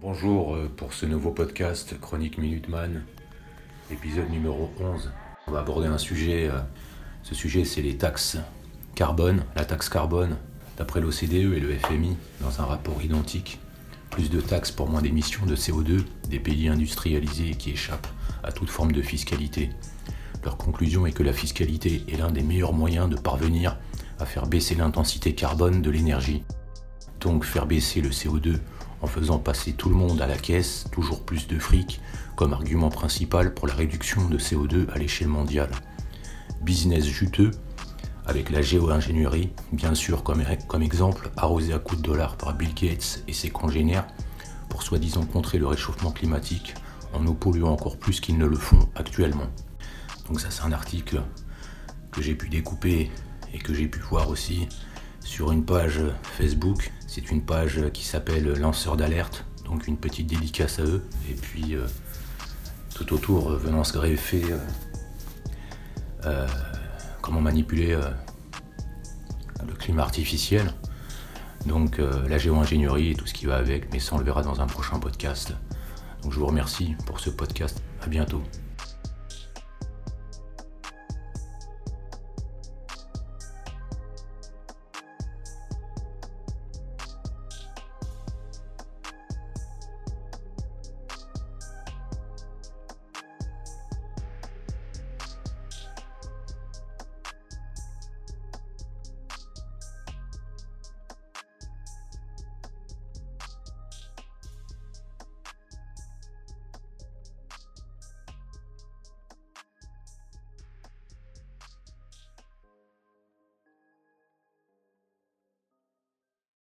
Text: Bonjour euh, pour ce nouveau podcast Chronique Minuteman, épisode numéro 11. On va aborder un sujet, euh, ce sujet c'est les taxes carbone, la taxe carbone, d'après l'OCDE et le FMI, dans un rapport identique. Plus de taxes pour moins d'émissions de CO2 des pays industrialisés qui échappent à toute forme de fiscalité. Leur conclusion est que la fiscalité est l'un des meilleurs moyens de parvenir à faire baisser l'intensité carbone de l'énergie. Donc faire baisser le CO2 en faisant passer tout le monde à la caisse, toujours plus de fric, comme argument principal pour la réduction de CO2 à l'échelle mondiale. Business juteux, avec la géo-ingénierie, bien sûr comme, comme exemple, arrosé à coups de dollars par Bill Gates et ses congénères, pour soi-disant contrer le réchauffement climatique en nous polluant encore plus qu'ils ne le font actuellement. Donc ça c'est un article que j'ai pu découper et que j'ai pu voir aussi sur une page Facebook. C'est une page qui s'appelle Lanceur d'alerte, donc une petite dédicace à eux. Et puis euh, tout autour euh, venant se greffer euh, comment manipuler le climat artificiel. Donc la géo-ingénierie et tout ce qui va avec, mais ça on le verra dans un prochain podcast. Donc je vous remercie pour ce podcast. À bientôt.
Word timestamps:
Bonjour 0.00 0.54
euh, 0.54 0.70
pour 0.74 0.94
ce 0.94 1.06
nouveau 1.06 1.30
podcast 1.30 1.98
Chronique 2.00 2.38
Minuteman, 2.38 3.04
épisode 3.90 4.30
numéro 4.30 4.70
11. 4.80 5.12
On 5.46 5.52
va 5.52 5.60
aborder 5.60 5.86
un 5.86 5.98
sujet, 5.98 6.48
euh, 6.48 6.58
ce 7.22 7.34
sujet 7.34 7.64
c'est 7.64 7.82
les 7.82 7.96
taxes 7.96 8.38
carbone, 8.94 9.44
la 9.54 9.64
taxe 9.64 9.88
carbone, 9.88 10.36
d'après 10.76 11.00
l'OCDE 11.00 11.54
et 11.54 11.60
le 11.60 11.76
FMI, 11.76 12.16
dans 12.40 12.60
un 12.60 12.64
rapport 12.64 13.00
identique. 13.02 13.60
Plus 14.10 14.30
de 14.30 14.40
taxes 14.40 14.72
pour 14.72 14.88
moins 14.88 15.02
d'émissions 15.02 15.46
de 15.46 15.54
CO2 15.54 16.04
des 16.28 16.40
pays 16.40 16.68
industrialisés 16.68 17.52
qui 17.52 17.70
échappent 17.70 18.08
à 18.42 18.50
toute 18.50 18.70
forme 18.70 18.92
de 18.92 19.02
fiscalité. 19.02 19.70
Leur 20.42 20.56
conclusion 20.56 21.06
est 21.06 21.12
que 21.12 21.22
la 21.22 21.32
fiscalité 21.32 22.02
est 22.08 22.16
l'un 22.16 22.32
des 22.32 22.42
meilleurs 22.42 22.72
moyens 22.72 23.08
de 23.08 23.16
parvenir 23.16 23.78
à 24.18 24.24
faire 24.24 24.46
baisser 24.46 24.74
l'intensité 24.74 25.34
carbone 25.34 25.82
de 25.82 25.90
l'énergie. 25.90 26.42
Donc 27.20 27.44
faire 27.44 27.66
baisser 27.66 28.00
le 28.00 28.10
CO2 28.10 28.58
en 29.02 29.06
faisant 29.06 29.38
passer 29.38 29.72
tout 29.72 29.88
le 29.88 29.94
monde 29.94 30.22
à 30.22 30.26
la 30.26 30.36
caisse, 30.36 30.86
toujours 30.92 31.24
plus 31.24 31.48
de 31.48 31.58
fric, 31.58 32.00
comme 32.36 32.52
argument 32.52 32.88
principal 32.88 33.52
pour 33.52 33.66
la 33.66 33.74
réduction 33.74 34.28
de 34.28 34.38
CO2 34.38 34.88
à 34.90 34.98
l'échelle 34.98 35.28
mondiale. 35.28 35.70
Business 36.62 37.04
juteux, 37.04 37.50
avec 38.24 38.50
la 38.50 38.62
géo-ingénierie, 38.62 39.50
bien 39.72 39.94
sûr 39.94 40.22
comme, 40.22 40.42
comme 40.68 40.82
exemple, 40.82 41.30
arrosé 41.36 41.72
à 41.72 41.78
coups 41.78 42.00
de 42.00 42.06
dollars 42.06 42.36
par 42.36 42.54
Bill 42.54 42.72
Gates 42.74 43.24
et 43.26 43.32
ses 43.32 43.50
congénères, 43.50 44.06
pour 44.68 44.82
soi-disant 44.82 45.26
contrer 45.26 45.58
le 45.58 45.66
réchauffement 45.66 46.12
climatique 46.12 46.74
en 47.12 47.20
nous 47.20 47.34
polluant 47.34 47.72
encore 47.72 47.98
plus 47.98 48.20
qu'ils 48.20 48.38
ne 48.38 48.46
le 48.46 48.56
font 48.56 48.88
actuellement. 48.94 49.48
Donc 50.28 50.40
ça 50.40 50.50
c'est 50.50 50.62
un 50.62 50.72
article 50.72 51.22
que 52.10 52.22
j'ai 52.22 52.34
pu 52.34 52.48
découper 52.48 53.10
et 53.52 53.58
que 53.58 53.74
j'ai 53.74 53.88
pu 53.88 53.98
voir 53.98 54.30
aussi 54.30 54.68
sur 55.24 55.52
une 55.52 55.64
page 55.64 56.00
Facebook. 56.22 56.92
C'est 57.06 57.30
une 57.30 57.42
page 57.44 57.90
qui 57.92 58.04
s'appelle 58.04 58.44
Lanceur 58.58 58.96
d'alerte, 58.96 59.44
donc 59.64 59.86
une 59.86 59.96
petite 59.96 60.26
dédicace 60.26 60.78
à 60.78 60.82
eux. 60.82 61.02
Et 61.30 61.34
puis 61.34 61.74
euh, 61.74 61.86
tout 62.94 63.12
autour 63.12 63.50
euh, 63.50 63.56
venant 63.56 63.84
se 63.84 63.92
greffer 63.92 64.44
euh, 66.24 66.46
comment 67.20 67.40
manipuler 67.40 67.98
le 69.66 69.74
climat 69.74 70.02
artificiel. 70.02 70.72
Donc 71.66 71.98
la 71.98 72.38
géo-ingénierie 72.38 73.12
et 73.12 73.14
tout 73.14 73.26
ce 73.26 73.34
qui 73.34 73.46
va 73.46 73.56
avec, 73.56 73.92
mais 73.92 74.00
ça 74.00 74.16
on 74.16 74.18
le 74.18 74.24
verra 74.24 74.42
dans 74.42 74.60
un 74.60 74.66
prochain 74.66 74.98
podcast. 74.98 75.52
Donc 76.22 76.32
je 76.32 76.38
vous 76.38 76.46
remercie 76.46 76.96
pour 77.06 77.20
ce 77.20 77.30
podcast. 77.30 77.80
À 78.02 78.08
bientôt. 78.08 78.42